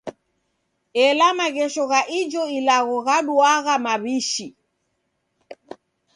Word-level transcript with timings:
Ela 1.05 1.27
maghesho 1.39 1.83
gha 1.91 2.01
ijo 2.19 2.43
ilagho 2.57 2.97
giduaghai 3.07 3.81
maw'ishi. 3.85 4.47